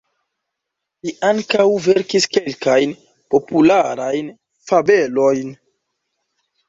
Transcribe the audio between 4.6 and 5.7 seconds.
fabelojn.